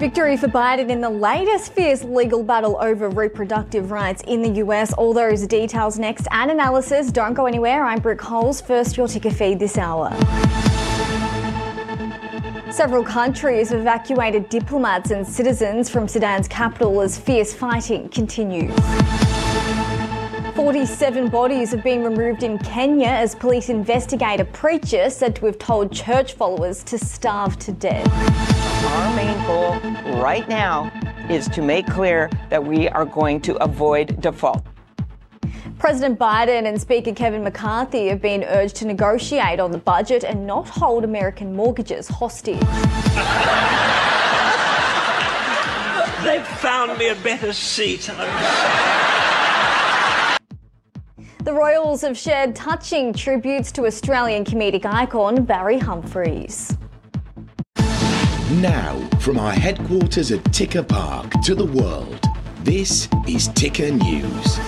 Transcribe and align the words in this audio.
Victory 0.00 0.38
for 0.38 0.48
Biden 0.48 0.88
in 0.88 1.02
the 1.02 1.10
latest 1.10 1.74
fierce 1.74 2.02
legal 2.02 2.42
battle 2.42 2.78
over 2.80 3.10
reproductive 3.10 3.90
rights 3.90 4.22
in 4.26 4.40
the 4.40 4.48
US. 4.64 4.94
All 4.94 5.12
those 5.12 5.46
details 5.46 5.98
next 5.98 6.26
and 6.30 6.50
analysis. 6.50 7.12
Don't 7.12 7.34
go 7.34 7.44
anywhere. 7.44 7.84
I'm 7.84 7.98
Brooke 7.98 8.18
Coles. 8.18 8.62
First, 8.62 8.96
your 8.96 9.06
ticker 9.06 9.28
feed 9.30 9.58
this 9.58 9.76
hour. 9.76 10.08
Several 12.70 13.04
countries 13.04 13.68
have 13.68 13.80
evacuated 13.80 14.48
diplomats 14.48 15.10
and 15.10 15.26
citizens 15.26 15.90
from 15.90 16.08
Sudan's 16.08 16.48
capital 16.48 17.02
as 17.02 17.18
fierce 17.18 17.52
fighting 17.52 18.08
continues. 18.08 18.72
47 20.60 21.30
bodies 21.30 21.70
have 21.70 21.82
been 21.82 22.04
removed 22.04 22.42
in 22.42 22.58
Kenya 22.58 23.06
as 23.06 23.34
police 23.34 23.70
investigate 23.70 24.40
a 24.40 24.44
preacher 24.44 25.08
said 25.08 25.34
to 25.34 25.46
have 25.46 25.56
told 25.58 25.90
church 25.90 26.34
followers 26.34 26.84
to 26.84 26.98
starve 26.98 27.58
to 27.60 27.72
death. 27.72 28.06
Our 28.84 29.16
main 29.16 29.46
goal 29.46 30.20
right 30.20 30.46
now 30.50 30.92
is 31.30 31.48
to 31.48 31.62
make 31.62 31.86
clear 31.86 32.28
that 32.50 32.62
we 32.62 32.90
are 32.90 33.06
going 33.06 33.40
to 33.40 33.56
avoid 33.64 34.20
default. 34.20 34.62
President 35.78 36.18
Biden 36.18 36.66
and 36.66 36.78
Speaker 36.78 37.14
Kevin 37.14 37.42
McCarthy 37.42 38.08
have 38.08 38.20
been 38.20 38.44
urged 38.44 38.76
to 38.76 38.84
negotiate 38.84 39.60
on 39.60 39.70
the 39.70 39.78
budget 39.78 40.24
and 40.24 40.46
not 40.46 40.68
hold 40.68 41.04
American 41.04 41.56
mortgages 41.56 42.06
hostage. 42.06 42.60
They've 46.22 46.46
found 46.58 46.98
me 46.98 47.08
a 47.08 47.14
better 47.14 47.54
seat. 47.54 48.10
The 51.42 51.54
Royals 51.54 52.02
have 52.02 52.18
shared 52.18 52.54
touching 52.54 53.14
tributes 53.14 53.72
to 53.72 53.86
Australian 53.86 54.44
comedic 54.44 54.84
icon 54.84 55.42
Barry 55.42 55.78
Humphries. 55.78 56.76
Now, 58.56 59.00
from 59.20 59.38
our 59.38 59.52
headquarters 59.52 60.32
at 60.32 60.44
Ticker 60.52 60.82
Park 60.82 61.30
to 61.44 61.54
the 61.54 61.64
world, 61.64 62.26
this 62.58 63.08
is 63.26 63.48
Ticker 63.48 63.90
News. 63.90 64.58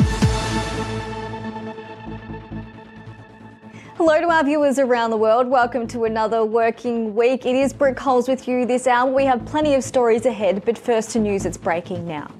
Hello 3.99 4.19
to 4.23 4.31
our 4.31 4.43
viewers 4.43 4.79
around 4.79 5.11
the 5.11 5.19
world. 5.19 5.49
Welcome 5.49 5.87
to 5.89 6.05
another 6.05 6.43
working 6.43 7.15
week. 7.15 7.45
It 7.45 7.55
is 7.55 7.75
Brooke 7.75 7.99
Coles 7.99 8.29
with 8.29 8.49
you 8.49 8.65
this 8.65 8.87
hour. 8.87 9.13
We 9.13 9.27
have 9.27 9.45
plenty 9.45 9.75
of 9.75 9.85
stories 9.85 10.25
ahead, 10.25 10.65
but 10.65 10.79
first 10.79 11.11
to 11.11 11.19
news 11.19 11.43
that's 11.43 11.59
breaking 11.59 12.09
now. 12.09 12.31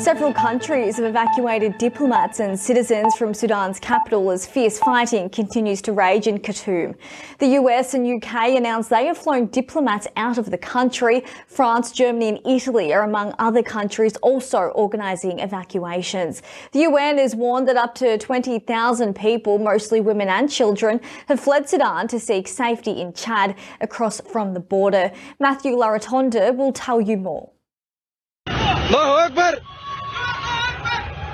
Several 0.00 0.32
countries 0.32 0.96
have 0.96 1.04
evacuated 1.04 1.76
diplomats 1.76 2.40
and 2.40 2.58
citizens 2.58 3.14
from 3.16 3.34
Sudan's 3.34 3.78
capital 3.78 4.30
as 4.30 4.46
fierce 4.46 4.78
fighting 4.78 5.28
continues 5.28 5.82
to 5.82 5.92
rage 5.92 6.26
in 6.26 6.38
Khartoum. 6.38 6.94
The 7.38 7.48
US 7.48 7.92
and 7.92 8.06
UK 8.06 8.56
announced 8.56 8.88
they 8.88 9.04
have 9.04 9.18
flown 9.18 9.48
diplomats 9.48 10.06
out 10.16 10.38
of 10.38 10.50
the 10.50 10.56
country. 10.56 11.22
France, 11.46 11.92
Germany 11.92 12.28
and 12.30 12.40
Italy 12.46 12.94
are 12.94 13.02
among 13.02 13.34
other 13.38 13.62
countries 13.62 14.16
also 14.22 14.68
organising 14.68 15.38
evacuations. 15.38 16.40
The 16.72 16.80
UN 16.80 17.18
has 17.18 17.36
warned 17.36 17.68
that 17.68 17.76
up 17.76 17.94
to 17.96 18.16
20,000 18.16 19.14
people, 19.14 19.58
mostly 19.58 20.00
women 20.00 20.28
and 20.28 20.50
children, 20.50 21.02
have 21.28 21.40
fled 21.40 21.68
Sudan 21.68 22.08
to 22.08 22.18
seek 22.18 22.48
safety 22.48 23.02
in 23.02 23.12
Chad 23.12 23.54
across 23.82 24.22
from 24.22 24.54
the 24.54 24.60
border. 24.60 25.12
Matthew 25.38 25.72
Laratonda 25.72 26.56
will 26.56 26.72
tell 26.72 27.02
you 27.02 27.18
more. 27.18 27.52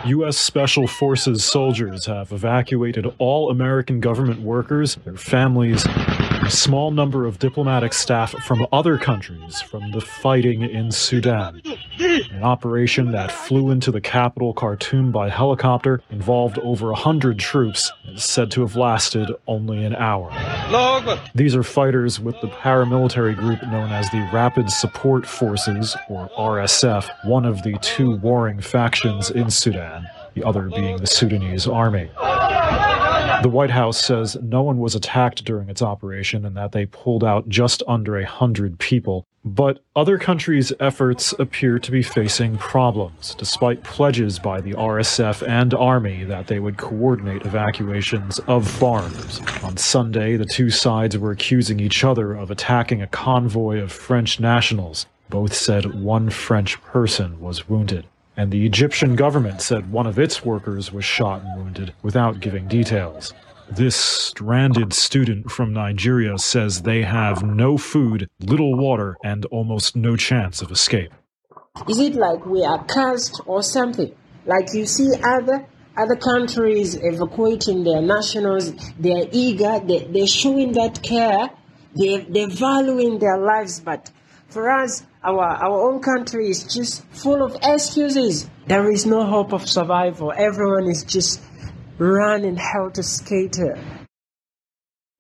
U.S. 0.09 0.37
Special 0.37 0.87
Forces 0.87 1.45
soldiers 1.45 2.07
have 2.07 2.31
evacuated 2.31 3.13
all 3.19 3.51
American 3.51 3.99
government 3.99 4.41
workers, 4.41 4.95
their 5.05 5.17
families, 5.17 5.85
a 6.43 6.51
small 6.51 6.91
number 6.91 7.27
of 7.27 7.39
diplomatic 7.39 7.93
staff 7.93 8.33
from 8.45 8.67
other 8.73 8.99
countries 8.99 9.61
from 9.61 9.91
the 9.93 10.01
fighting 10.01 10.63
in 10.63 10.91
Sudan. 10.93 11.63
An 11.99 12.43
operation 12.43 13.13
that 13.13 13.33
flew 13.33 13.71
into 13.71 13.91
the 13.91 14.01
capital, 14.01 14.53
Khartoum, 14.53 15.13
by 15.13 15.29
helicopter 15.29 16.03
involved 16.11 16.59
over 16.61 16.89
100 16.89 17.39
troops 17.39 17.91
and 18.05 18.17
is 18.17 18.25
said 18.25 18.51
to 18.53 18.61
have 18.61 18.77
lasted 18.77 19.31
only 19.47 19.85
an 19.85 19.95
hour. 19.97 20.31
These 21.35 21.57
are 21.57 21.63
fighters 21.63 22.21
with 22.21 22.41
the 22.41 22.49
paramilitary 22.49 23.37
group 23.37 23.63
known 23.63 23.91
as 23.93 24.11
the 24.11 24.29
Rapid 24.33 24.71
Support 24.71 25.27
Forces, 25.27 25.97
or 26.09 26.29
RSF, 26.39 27.09
one 27.25 27.45
of 27.45 27.63
the 27.63 27.79
two 27.81 28.17
warring 28.17 28.61
factions 28.61 29.31
in 29.31 29.51
Sudan, 29.51 30.07
the 30.35 30.45
other 30.45 30.69
being 30.69 30.99
the 30.99 31.07
Sudanese 31.07 31.67
army. 31.67 32.11
The 33.47 33.51
White 33.51 33.71
House 33.71 34.03
says 34.03 34.37
no 34.43 34.65
one 34.65 34.79
was 34.79 34.97
attacked 34.97 35.45
during 35.45 35.69
its 35.69 35.81
operation 35.81 36.45
and 36.45 36.57
that 36.57 36.73
they 36.73 36.85
pulled 36.85 37.23
out 37.23 37.49
just 37.49 37.81
under 37.87 38.19
a 38.19 38.27
hundred 38.27 38.81
people. 38.81 39.25
But 39.45 39.85
other 39.95 40.19
countries' 40.19 40.73
efforts 40.81 41.33
appear 41.39 41.79
to 41.79 41.93
be 41.93 42.03
facing 42.03 42.59
problems, 42.59 43.37
despite 43.37 43.85
pledges 43.85 44.41
by 44.41 44.61
the 44.61 44.73
RSF 44.73 45.47
and 45.47 45.73
Army 45.75 46.25
that 46.25 46.49
they 46.49 46.59
would 46.59 46.77
coordinate 46.77 47.47
evacuations 47.47 48.41
of 48.49 48.69
farms. 48.69 49.41
On 49.63 49.77
Sunday, 49.77 50.37
the 50.37 50.45
two 50.45 50.69
sides 50.69 51.17
were 51.17 51.31
accusing 51.31 51.79
each 51.79 52.03
other 52.03 52.35
of 52.35 52.51
attacking 52.51 53.01
a 53.01 53.07
convoy 53.07 53.79
of 53.79 53.93
French 53.93 54.41
nationals. 54.41 55.07
Both 55.31 55.55
said 55.55 55.95
one 55.95 56.31
French 56.31 56.83
person 56.83 57.41
was 57.41 57.69
wounded 57.69 58.07
and 58.37 58.51
the 58.51 58.67
Egyptian 58.67 59.17
government 59.17 59.63
said 59.63 59.91
one 59.91 60.07
of 60.07 60.19
its 60.19 60.45
workers 60.45 60.93
was 60.93 61.05
shot 61.05 61.43
and 61.43 61.57
wounded 61.57 61.95
without 62.03 62.41
giving 62.41 62.69
details. 62.69 63.33
This 63.71 63.97
stranded 63.97 64.93
student 64.93 65.51
from 65.51 65.73
Nigeria 65.73 66.39
says 66.39 66.83
they 66.83 67.03
have 67.03 67.43
no 67.43 67.77
food, 67.77 68.29
little 68.41 68.77
water, 68.77 69.17
and 69.25 69.45
almost 69.47 69.97
no 69.97 70.17
chance 70.17 70.63
of 70.63 70.71
escape. 70.71 71.13
Is 71.89 71.99
it 71.99 72.15
like 72.15 72.47
we 72.47 72.65
are 72.65 72.85
cursed 72.85 73.41
or 73.47 73.63
something? 73.63 74.15
Like 74.45 74.73
you 74.73 74.87
see 74.87 75.11
other 75.23 75.67
other 75.97 76.17
countries 76.17 76.95
evacuating 76.95 77.83
their 77.83 78.03
nationals, 78.03 78.73
they're 78.99 79.27
eager, 79.33 79.81
they, 79.81 80.07
they're 80.11 80.27
showing 80.27 80.73
that 80.73 81.03
care, 81.03 81.49
they, 81.95 82.19
they're 82.29 82.49
valuing 82.49 83.19
their 83.19 83.39
lives, 83.39 83.81
but 83.81 84.11
for 84.57 84.71
us, 84.71 85.03
our, 85.23 85.39
our 85.39 85.93
own 85.93 86.01
country 86.01 86.49
is 86.49 86.65
just 86.65 87.05
full 87.09 87.43
of 87.43 87.59
excuses. 87.63 88.49
There 88.67 88.91
is 88.91 89.05
no 89.05 89.27
hope 89.27 89.53
of 89.53 89.69
survival. 89.69 90.33
Everyone 90.35 90.89
is 90.89 91.05
just 91.05 91.43
running 91.99 92.57
helter 92.57 93.03
skelter. 93.03 93.79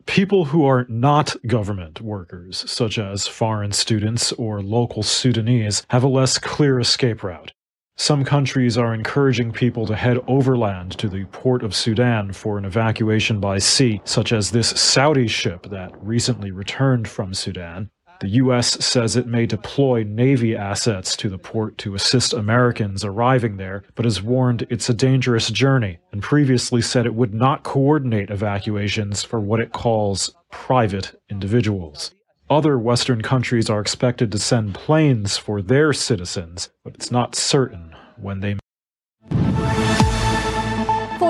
People 0.07 0.47
who 0.47 0.65
are 0.65 0.87
not 0.89 1.37
government 1.47 2.01
workers, 2.01 2.65
such 2.67 2.97
as 2.97 3.27
foreign 3.27 3.73
students 3.73 4.33
or 4.33 4.63
local 4.63 5.03
Sudanese, 5.03 5.85
have 5.91 6.03
a 6.03 6.09
less 6.09 6.39
clear 6.39 6.81
escape 6.81 7.23
route. 7.23 7.53
Some 7.99 8.25
countries 8.25 8.79
are 8.79 8.95
encouraging 8.95 9.53
people 9.53 9.85
to 9.85 9.97
head 9.97 10.19
overland 10.27 10.93
to 10.93 11.11
the 11.11 11.27
port 11.27 11.63
of 11.63 11.77
Sudan 11.77 12.33
for 12.33 12.57
an 12.57 12.65
evacuation 12.65 13.39
by 13.39 13.59
sea, 13.59 14.01
such 14.07 14.33
as 14.33 14.51
this 14.51 14.69
Saudi 14.69 15.29
ship 15.29 15.67
that 15.69 15.93
recently 16.03 16.51
returned 16.51 17.07
from 17.07 17.35
Sudan. 17.35 17.91
The 18.21 18.29
U.S. 18.29 18.85
says 18.85 19.15
it 19.15 19.27
may 19.27 19.45
deploy 19.45 20.03
Navy 20.03 20.57
assets 20.57 21.17
to 21.17 21.29
the 21.29 21.39
port 21.39 21.77
to 21.79 21.95
assist 21.95 22.33
Americans 22.33 23.05
arriving 23.05 23.59
there, 23.59 23.85
but 23.95 24.07
has 24.07 24.23
warned 24.23 24.67
it's 24.71 24.89
a 24.89 24.95
dangerous 24.95 25.51
journey 25.51 25.99
and 26.13 26.23
previously 26.23 26.81
said 26.81 27.05
it 27.05 27.15
would 27.15 27.35
not 27.35 27.63
coordinate 27.63 28.31
evacuations 28.31 29.23
for 29.23 29.39
what 29.39 29.61
it 29.61 29.73
calls 29.73 30.35
private 30.51 31.21
individuals. 31.29 32.13
Other 32.49 32.79
Western 32.79 33.23
countries 33.23 33.69
are 33.69 33.81
expected 33.81 34.33
to 34.33 34.39
send 34.39 34.75
planes 34.75 35.37
for 35.37 35.61
their 35.61 35.93
citizens, 35.93 36.71
but 36.85 36.95
it's 36.95 37.11
not 37.11 37.35
certain 37.35 37.95
when 38.17 38.41
they 38.41 38.57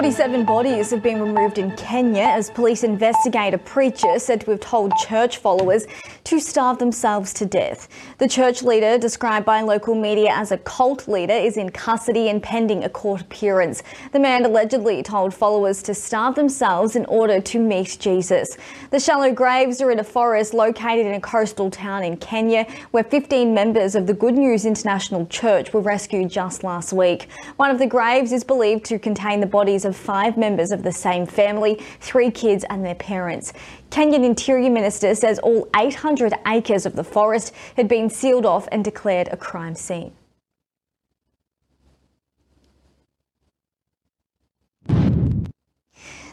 47 0.07 0.45
bodies 0.45 0.91
have 0.91 1.03
been 1.03 1.21
removed 1.21 1.59
in 1.59 1.75
Kenya 1.75 2.23
as 2.23 2.49
police 2.49 2.85
investigate 2.85 3.53
a 3.55 3.59
preacher 3.59 4.21
said 4.21 4.41
to 4.43 4.53
have 4.53 4.61
told 4.61 4.93
church 4.99 5.39
followers 5.39 5.85
to 6.23 6.39
starve 6.39 6.79
themselves 6.79 7.33
to 7.33 7.45
death. 7.45 7.89
The 8.19 8.29
church 8.29 8.63
leader, 8.63 8.99
described 8.99 9.45
by 9.45 9.63
local 9.63 9.97
media 9.97 10.31
as 10.33 10.53
a 10.53 10.59
cult 10.59 11.09
leader, 11.09 11.33
is 11.35 11.57
in 11.57 11.71
custody 11.71 12.29
and 12.29 12.41
pending 12.41 12.85
a 12.85 12.89
court 12.89 13.21
appearance. 13.21 13.83
The 14.13 14.21
man 14.21 14.45
allegedly 14.45 15.03
told 15.03 15.35
followers 15.35 15.83
to 15.83 15.95
starve 15.95 16.37
themselves 16.37 16.95
in 16.95 17.05
order 17.07 17.41
to 17.41 17.59
meet 17.59 17.97
Jesus. 17.99 18.57
The 18.91 19.01
shallow 19.01 19.33
graves 19.33 19.81
are 19.81 19.91
in 19.91 19.99
a 19.99 20.05
forest 20.05 20.55
located 20.55 21.07
in 21.07 21.15
a 21.15 21.21
coastal 21.21 21.69
town 21.69 22.05
in 22.05 22.17
Kenya 22.19 22.65
where 22.93 23.03
15 23.03 23.53
members 23.53 23.97
of 23.97 24.07
the 24.07 24.15
Good 24.15 24.35
News 24.35 24.67
International 24.67 25.27
Church 25.27 25.73
were 25.73 25.81
rescued 25.81 26.31
just 26.31 26.63
last 26.63 26.93
week. 26.93 27.29
One 27.57 27.73
of 27.73 27.81
the 27.81 27.89
graves 27.89 28.31
is 28.31 28.45
believed 28.45 28.85
to 28.85 29.01
contain 29.01 29.41
the 29.41 29.47
bodies 29.47 29.85
of 29.85 29.96
five 29.97 30.37
members 30.37 30.71
of 30.71 30.83
the 30.83 30.93
same 30.93 31.27
family, 31.27 31.83
three 32.01 32.31
kids 32.31 32.65
and 32.71 32.85
their 32.85 32.95
parents. 32.95 33.53
Kenyan 33.91 34.25
Interior 34.25 34.71
Minister 34.71 35.15
says 35.15 35.39
all 35.41 35.69
800 35.75 36.35
acres 36.47 36.87
of 36.87 36.95
the 36.95 37.05
forest 37.05 37.53
had 37.77 37.89
been 37.89 38.11
sealed 38.11 38.47
off 38.47 38.69
and 38.71 38.85
declared 38.85 39.29
a 39.29 39.37
crime 39.37 39.75
scene. 39.75 40.13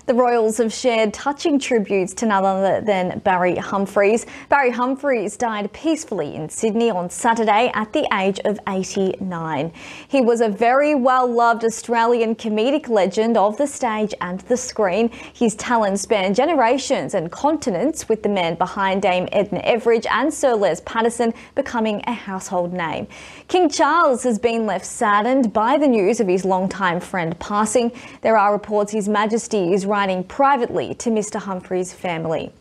The 0.05 0.13
Royals 0.13 0.57
have 0.57 0.73
shared 0.73 1.13
touching 1.13 1.57
tributes 1.57 2.13
to 2.15 2.25
none 2.25 2.43
other 2.43 2.81
than 2.81 3.19
Barry 3.19 3.55
Humphries. 3.55 4.25
Barry 4.49 4.69
Humphries 4.69 5.37
died 5.37 5.71
peacefully 5.71 6.35
in 6.35 6.49
Sydney 6.49 6.89
on 6.89 7.09
Saturday 7.09 7.71
at 7.73 7.93
the 7.93 8.05
age 8.13 8.37
of 8.43 8.59
89. 8.67 9.71
He 10.09 10.19
was 10.19 10.41
a 10.41 10.49
very 10.49 10.93
well 10.93 11.25
loved 11.25 11.63
Australian 11.63 12.35
comedic 12.35 12.89
legend 12.89 13.37
of 13.37 13.55
the 13.55 13.65
stage 13.65 14.13
and 14.19 14.41
the 14.41 14.57
screen. 14.57 15.09
His 15.33 15.55
talent 15.55 15.97
spanned 15.99 16.35
generations 16.35 17.13
and 17.13 17.31
continents, 17.31 18.09
with 18.09 18.23
the 18.23 18.29
man 18.29 18.55
behind 18.55 19.03
Dame 19.03 19.29
Edna 19.31 19.61
Everage 19.61 20.05
and 20.11 20.33
Sir 20.33 20.53
Les 20.53 20.81
Patterson 20.81 21.33
becoming 21.55 22.03
a 22.07 22.13
household 22.13 22.73
name. 22.73 23.07
King 23.47 23.69
Charles 23.69 24.23
has 24.23 24.37
been 24.37 24.65
left 24.65 24.85
saddened 24.85 25.53
by 25.53 25.77
the 25.77 25.87
news 25.87 26.19
of 26.19 26.27
his 26.27 26.43
longtime 26.43 26.99
friend 26.99 27.39
passing. 27.39 27.89
There 28.19 28.35
are 28.35 28.51
reports 28.51 28.91
His 28.91 29.07
Majesty 29.07 29.71
is 29.71 29.92
writing 29.93 30.23
privately 30.23 30.95
to 30.95 31.11
Mr. 31.11 31.39
Humphries' 31.39 31.93
family. 31.93 32.51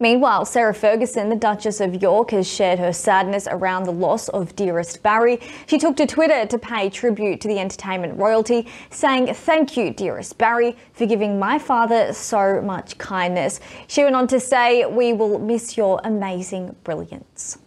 Meanwhile, 0.00 0.46
Sarah 0.46 0.72
Ferguson, 0.72 1.28
the 1.28 1.36
Duchess 1.36 1.78
of 1.78 2.00
York, 2.00 2.30
has 2.30 2.50
shared 2.50 2.78
her 2.78 2.94
sadness 2.94 3.46
around 3.50 3.82
the 3.82 3.92
loss 3.92 4.30
of 4.30 4.56
dearest 4.56 5.02
Barry. 5.02 5.40
She 5.66 5.76
took 5.76 5.94
to 5.96 6.06
Twitter 6.06 6.46
to 6.46 6.58
pay 6.58 6.88
tribute 6.88 7.42
to 7.42 7.48
the 7.48 7.58
entertainment 7.58 8.18
royalty, 8.18 8.66
saying, 8.88 9.34
Thank 9.34 9.76
you, 9.76 9.92
dearest 9.92 10.38
Barry, 10.38 10.74
for 10.94 11.04
giving 11.04 11.38
my 11.38 11.58
father 11.58 12.14
so 12.14 12.62
much 12.62 12.96
kindness. 12.96 13.60
She 13.86 14.02
went 14.02 14.16
on 14.16 14.26
to 14.28 14.40
say, 14.40 14.86
We 14.86 15.12
will 15.12 15.38
miss 15.38 15.76
your 15.76 16.00
amazing 16.02 16.76
brilliance. 16.82 17.58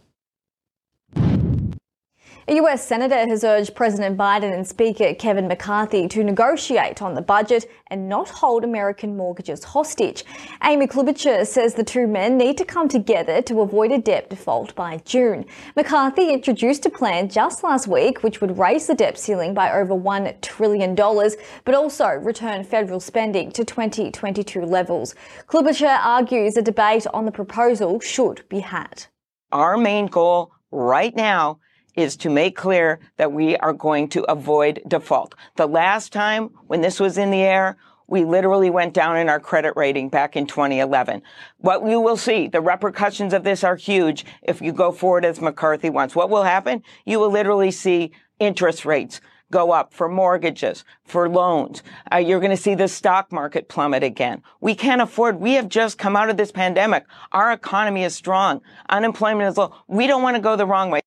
A 2.52 2.56
US 2.56 2.86
Senator 2.86 3.16
has 3.16 3.46
urged 3.46 3.76
President 3.76 4.18
Biden 4.18 4.54
and 4.54 4.68
Speaker 4.68 5.14
Kevin 5.14 5.48
McCarthy 5.48 6.10
to 6.10 6.22
negotiate 6.22 7.02
on 7.02 7.14
the 7.14 7.22
budget 7.22 7.72
and 7.88 8.10
not 8.10 8.28
hold 8.28 8.66
American 8.66 9.16
mortgages 9.16 9.64
hostage. 9.64 10.26
Amy 10.62 10.86
Klobuchar 10.86 11.48
says 11.48 11.76
the 11.76 11.84
two 11.86 12.08
men 12.08 12.38
need 12.38 12.58
to 12.58 12.66
come 12.66 12.90
together 12.90 13.42
to 13.44 13.62
avoid 13.62 13.94
a 13.94 14.00
debt 14.00 14.30
default 14.30 14.76
by 14.76 14.98
June. 15.06 15.46
McCarthy 15.78 16.34
introduced 16.34 16.86
a 16.86 16.90
plan 16.90 17.30
just 17.30 17.64
last 17.64 17.88
week 17.88 18.22
which 18.22 18.42
would 18.42 18.58
raise 18.58 18.86
the 18.86 18.96
debt 18.96 19.18
ceiling 19.18 19.54
by 19.54 19.72
over 19.72 19.94
$1 19.94 20.42
trillion, 20.42 20.94
but 20.94 21.74
also 21.74 22.08
return 22.08 22.66
federal 22.66 23.00
spending 23.00 23.50
to 23.54 23.64
2022 23.64 24.66
levels. 24.66 25.16
Klobuchar 25.48 26.00
argues 26.04 26.58
a 26.58 26.62
debate 26.62 27.08
on 27.14 27.24
the 27.24 27.32
proposal 27.32 28.02
should 28.02 28.44
be 28.50 28.60
had. 28.60 29.06
Our 29.54 29.78
main 29.78 30.08
goal 30.08 30.52
right 30.70 31.16
now 31.16 31.62
is 31.96 32.16
to 32.18 32.30
make 32.30 32.56
clear 32.56 33.00
that 33.18 33.32
we 33.32 33.58
are 33.58 33.74
going 33.74 34.08
to 34.10 34.24
avoid 34.32 34.82
default. 34.88 35.36
The 35.56 35.68
last 35.68 36.14
time 36.14 36.50
when 36.68 36.82
this 36.82 37.00
was 37.00 37.18
in 37.18 37.32
the 37.32 37.42
air, 37.42 37.78
we 38.08 38.26
literally 38.26 38.70
went 38.70 38.94
down 38.94 39.18
in 39.18 39.30
our 39.30 39.40
credit 39.40 39.74
rating 39.78 40.10
back 40.10 40.36
in 40.36 40.46
2011. 40.46 41.22
What 41.60 41.88
you 41.88 42.02
will 42.02 42.18
see, 42.18 42.48
the 42.48 42.60
repercussions 42.60 43.34
of 43.34 43.44
this 43.44 43.64
are 43.64 43.78
huge 43.78 44.26
if 44.42 44.62
you 44.62 44.74
go 44.74 44.92
forward 44.92 45.24
as 45.24 45.40
McCarthy 45.40 45.90
wants. 45.90 46.16
What 46.16 46.30
will 46.30 46.44
happen? 46.44 46.84
You 47.06 47.20
will 47.20 47.32
literally 47.32 47.72
see 47.72 48.12
interest 48.40 48.86
rates 48.86 49.22
go 49.52 49.72
up 49.72 49.94
for 49.94 50.10
mortgages, 50.10 50.84
for 51.06 51.30
loans. 51.30 51.84
Uh, 52.12 52.18
you're 52.18 52.40
going 52.40 52.52
to 52.52 52.58
see 52.58 52.74
the 52.74 52.88
stock 52.88 53.32
market 53.32 53.70
plummet 53.70 54.04
again. 54.04 54.42
We 54.62 54.74
can't 54.74 55.02
afford, 55.02 55.40
we 55.40 55.54
have 55.54 55.70
just 55.70 55.98
come 55.98 56.16
out 56.16 56.30
of 56.30 56.38
this 56.38 56.52
pandemic. 56.52 57.06
Our 57.32 57.52
economy 57.52 58.04
is 58.04 58.16
strong. 58.16 58.62
Unemployment 58.90 59.50
is 59.50 59.58
low. 59.58 59.76
We 59.88 60.08
don't 60.08 60.24
want 60.24 60.36
to 60.38 60.42
go 60.42 60.56
the 60.56 60.66
wrong 60.66 60.90
way. 60.90 61.02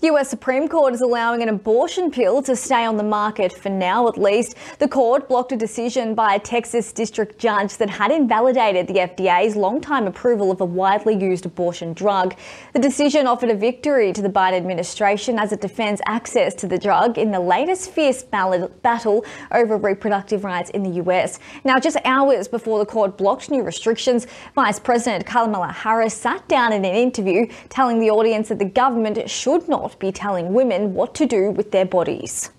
The 0.00 0.08
US 0.08 0.28
Supreme 0.28 0.68
Court 0.68 0.92
is 0.92 1.00
allowing 1.00 1.42
an 1.42 1.48
abortion 1.48 2.10
pill 2.10 2.42
to 2.42 2.56
stay 2.56 2.84
on 2.84 2.96
the 2.96 3.04
market 3.04 3.52
for 3.52 3.68
now 3.68 4.08
at 4.08 4.18
least. 4.18 4.56
The 4.78 4.88
court 4.88 5.28
blocked 5.28 5.52
a 5.52 5.56
decision 5.56 6.14
by 6.14 6.34
a 6.34 6.38
Texas 6.38 6.92
district 6.92 7.38
judge 7.38 7.76
that 7.76 7.88
had 7.88 8.10
invalidated 8.10 8.88
the 8.88 8.94
FDA's 8.94 9.56
long-time 9.56 10.06
approval 10.06 10.50
of 10.50 10.60
a 10.60 10.64
widely 10.64 11.14
used 11.14 11.46
abortion 11.46 11.92
drug. 11.92 12.34
The 12.72 12.80
decision 12.80 13.26
offered 13.26 13.50
a 13.50 13.54
victory 13.54 14.12
to 14.12 14.20
the 14.20 14.28
Biden 14.28 14.54
administration 14.54 15.38
as 15.38 15.52
it 15.52 15.60
defends 15.60 16.02
access 16.06 16.54
to 16.56 16.66
the 16.66 16.78
drug 16.78 17.16
in 17.16 17.30
the 17.30 17.40
latest 17.40 17.90
fierce 17.90 18.22
battle 18.22 19.24
over 19.52 19.76
reproductive 19.76 20.44
rights 20.44 20.70
in 20.70 20.82
the 20.82 21.02
US. 21.02 21.38
Now, 21.62 21.78
just 21.78 21.96
hours 22.04 22.48
before 22.48 22.78
the 22.78 22.86
court 22.86 23.16
blocked 23.16 23.50
new 23.50 23.62
restrictions, 23.62 24.26
Vice 24.54 24.80
President 24.80 25.24
Kamala 25.24 25.72
Harris 25.72 26.14
sat 26.14 26.46
down 26.48 26.72
in 26.72 26.84
an 26.84 26.94
interview 26.94 27.46
telling 27.68 28.00
the 28.00 28.10
audience 28.10 28.48
that 28.48 28.58
the 28.58 28.64
government 28.64 29.30
should 29.30 29.68
not 29.84 29.98
be 29.98 30.12
telling 30.12 30.52
women 30.52 30.94
what 30.94 31.14
to 31.14 31.26
do 31.26 31.50
with 31.50 31.70
their 31.70 31.84
bodies. 31.84 32.50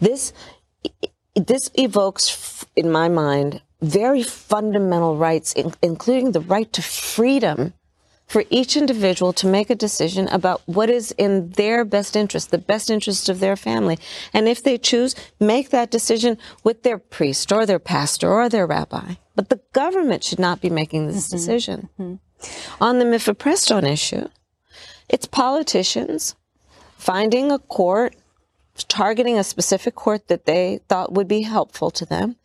This 0.00 0.32
this 1.34 1.70
evokes, 1.74 2.64
in 2.76 2.92
my 2.92 3.08
mind, 3.08 3.60
very 3.82 4.22
fundamental 4.22 5.16
rights, 5.16 5.52
including 5.82 6.32
the 6.32 6.40
right 6.40 6.72
to 6.72 6.82
freedom 6.82 7.72
for 8.26 8.44
each 8.50 8.76
individual 8.76 9.32
to 9.34 9.46
make 9.46 9.68
a 9.68 9.74
decision 9.74 10.28
about 10.28 10.62
what 10.66 10.88
is 10.88 11.12
in 11.18 11.50
their 11.50 11.84
best 11.84 12.16
interest, 12.16 12.50
the 12.50 12.58
best 12.58 12.88
interest 12.90 13.28
of 13.28 13.40
their 13.40 13.56
family. 13.56 13.98
And 14.32 14.48
if 14.48 14.62
they 14.62 14.78
choose, 14.78 15.14
make 15.40 15.70
that 15.70 15.90
decision 15.90 16.38
with 16.62 16.82
their 16.84 16.98
priest 16.98 17.52
or 17.52 17.66
their 17.66 17.78
pastor 17.78 18.32
or 18.32 18.48
their 18.48 18.66
rabbi. 18.66 19.14
But 19.34 19.50
the 19.50 19.60
government 19.72 20.24
should 20.24 20.38
not 20.38 20.60
be 20.60 20.70
making 20.70 21.06
this 21.06 21.26
mm-hmm. 21.26 21.36
decision. 21.36 21.88
Mm-hmm. 21.98 22.82
On 22.82 22.98
the 22.98 23.04
mifepristone 23.04 23.88
issue, 23.88 24.28
it's 25.08 25.26
politicians 25.26 26.34
finding 26.96 27.50
a 27.50 27.58
court, 27.58 28.16
targeting 28.88 29.38
a 29.38 29.44
specific 29.44 29.94
court 29.94 30.28
that 30.28 30.46
they 30.46 30.80
thought 30.88 31.12
would 31.12 31.28
be 31.28 31.42
helpful 31.42 31.90
to 31.90 32.06
them 32.06 32.36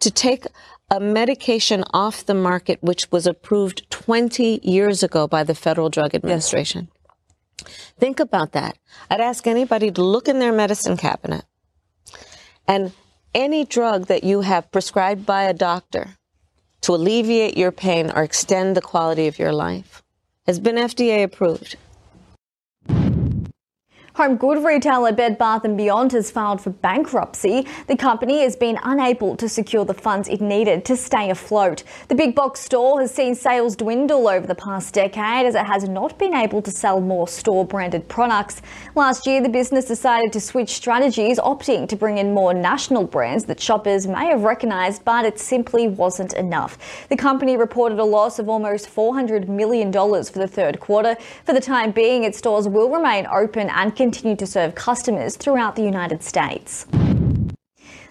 to 0.00 0.10
take 0.10 0.46
a 0.90 0.98
medication 0.98 1.84
off 1.92 2.24
the 2.24 2.34
market 2.34 2.82
which 2.82 3.10
was 3.12 3.26
approved 3.26 3.88
20 3.90 4.60
years 4.62 5.02
ago 5.02 5.26
by 5.26 5.44
the 5.44 5.54
Federal 5.54 5.90
Drug 5.90 6.14
Administration. 6.14 6.88
Yes. 6.90 7.92
Think 7.98 8.20
about 8.20 8.52
that. 8.52 8.78
I'd 9.10 9.20
ask 9.20 9.46
anybody 9.46 9.90
to 9.90 10.02
look 10.02 10.28
in 10.28 10.38
their 10.38 10.52
medicine 10.52 10.96
cabinet 10.96 11.44
and 12.66 12.92
any 13.34 13.64
drug 13.64 14.06
that 14.06 14.24
you 14.24 14.40
have 14.40 14.70
prescribed 14.70 15.26
by 15.26 15.44
a 15.44 15.54
doctor 15.54 16.16
to 16.82 16.94
alleviate 16.94 17.56
your 17.56 17.72
pain 17.72 18.10
or 18.10 18.22
extend 18.22 18.76
the 18.76 18.80
quality 18.80 19.26
of 19.26 19.38
your 19.38 19.52
life 19.52 20.02
has 20.46 20.58
been 20.58 20.76
FDA 20.76 21.22
approved. 21.24 21.76
Home 24.18 24.36
good 24.36 24.64
retailer 24.64 25.12
Bed 25.12 25.38
Bath 25.38 25.62
& 25.62 25.76
Beyond 25.76 26.10
has 26.10 26.28
filed 26.28 26.60
for 26.60 26.70
bankruptcy. 26.70 27.68
The 27.86 27.96
company 27.96 28.40
has 28.40 28.56
been 28.56 28.76
unable 28.82 29.36
to 29.36 29.48
secure 29.48 29.84
the 29.84 29.94
funds 29.94 30.28
it 30.28 30.40
needed 30.40 30.84
to 30.86 30.96
stay 30.96 31.30
afloat. 31.30 31.84
The 32.08 32.16
big 32.16 32.34
box 32.34 32.58
store 32.58 33.00
has 33.00 33.14
seen 33.14 33.36
sales 33.36 33.76
dwindle 33.76 34.26
over 34.26 34.44
the 34.44 34.56
past 34.56 34.92
decade 34.94 35.46
as 35.46 35.54
it 35.54 35.64
has 35.66 35.88
not 35.88 36.18
been 36.18 36.34
able 36.34 36.62
to 36.62 36.70
sell 36.72 37.00
more 37.00 37.28
store 37.28 37.64
branded 37.64 38.08
products. 38.08 38.60
Last 38.96 39.24
year, 39.24 39.40
the 39.40 39.48
business 39.48 39.84
decided 39.84 40.32
to 40.32 40.40
switch 40.40 40.70
strategies, 40.70 41.38
opting 41.38 41.88
to 41.88 41.94
bring 41.94 42.18
in 42.18 42.34
more 42.34 42.52
national 42.52 43.04
brands 43.04 43.44
that 43.44 43.60
shoppers 43.60 44.08
may 44.08 44.26
have 44.26 44.42
recognised, 44.42 45.04
but 45.04 45.26
it 45.26 45.38
simply 45.38 45.86
wasn't 45.86 46.32
enough. 46.32 47.06
The 47.08 47.16
company 47.16 47.56
reported 47.56 48.00
a 48.00 48.04
loss 48.04 48.40
of 48.40 48.48
almost 48.48 48.92
$400 48.92 49.46
million 49.46 49.92
for 49.92 50.40
the 50.40 50.48
third 50.48 50.80
quarter. 50.80 51.16
For 51.44 51.52
the 51.52 51.60
time 51.60 51.92
being, 51.92 52.24
its 52.24 52.38
stores 52.38 52.66
will 52.66 52.90
remain 52.90 53.24
open 53.28 53.70
and 53.70 53.94
continue 53.94 54.07
continue 54.08 54.34
to 54.34 54.46
serve 54.46 54.74
customers 54.74 55.36
throughout 55.36 55.76
the 55.76 55.82
United 55.82 56.22
States. 56.22 56.86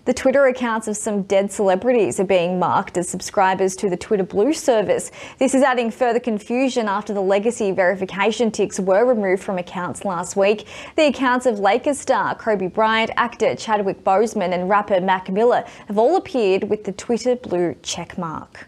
The 0.06 0.13
Twitter 0.13 0.46
accounts 0.46 0.88
of 0.88 0.96
some 0.96 1.24
dead 1.24 1.51
celebrities 1.51 2.20
are 2.20 2.24
being 2.24 2.60
marked 2.60 3.00
as 3.00 3.10
subscribers 3.10 3.75
to 3.77 3.89
the 3.89 3.98
Twitter 3.98 4.24
Blue 4.24 4.54
service. 4.54 5.10
This 5.39 5.56
is 5.56 5.63
adding 5.63 5.89
further 5.89 6.20
confusion 6.20 6.88
after 6.88 7.16
the 7.16 7.22
legacy 7.22 7.72
verification 7.72 8.51
ticks 8.51 8.80
were 8.80 9.06
removed 9.06 9.42
from 9.42 9.58
accounts 9.58 10.06
last 10.06 10.36
week. 10.36 10.68
The 10.96 11.08
accounts 11.08 11.48
of 11.48 11.58
Lakers 11.58 12.00
star 12.00 12.36
Kobe 12.36 12.68
Bryant, 12.68 13.10
actor 13.18 13.56
Chadwick 13.56 14.04
Boseman, 14.04 14.54
and 14.54 14.70
rapper 14.70 15.01
Mac 15.01 15.32
Miller 15.32 15.63
have 15.88 15.98
all 15.98 16.16
appeared 16.16 16.70
with 16.70 16.84
the 16.84 16.92
Twitter 16.92 17.36
Blue 17.36 17.74
checkmark. 17.82 18.68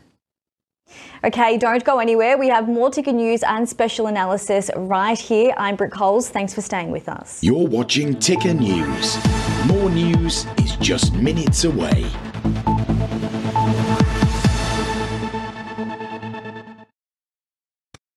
Okay, 1.21 1.57
don't 1.57 1.83
go 1.83 1.99
anywhere. 1.99 2.37
We 2.37 2.47
have 2.47 2.69
more 2.69 2.89
ticker 2.89 3.11
news 3.11 3.43
and 3.43 3.67
special 3.67 4.07
analysis 4.07 4.71
right 4.75 5.19
here. 5.19 5.53
I'm 5.57 5.75
Brooke 5.75 5.91
Coles. 5.91 6.29
Thanks 6.29 6.53
for 6.53 6.61
staying 6.61 6.91
with 6.91 7.09
us. 7.09 7.43
You're 7.43 7.67
watching 7.67 8.17
Ticker 8.17 8.53
News. 8.53 9.17
More 9.67 9.89
news 9.89 10.45
is 10.57 10.77
just 10.77 11.13
minutes 11.13 11.65
away. 11.65 12.09